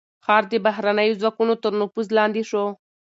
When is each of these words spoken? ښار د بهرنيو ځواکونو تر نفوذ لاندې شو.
ښار 0.25 0.43
د 0.51 0.53
بهرنيو 0.65 1.19
ځواکونو 1.21 1.53
تر 1.63 1.71
نفوذ 1.79 2.07
لاندې 2.17 2.43
شو. 2.49 2.63